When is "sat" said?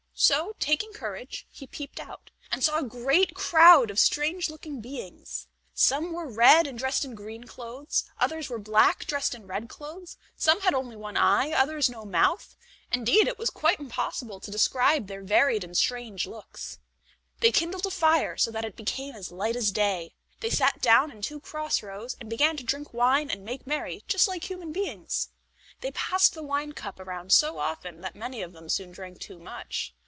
20.51-20.83